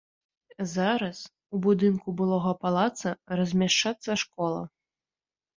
[0.75, 1.19] Зараз
[1.57, 4.61] у будынку былога палаца размяшчацца школа.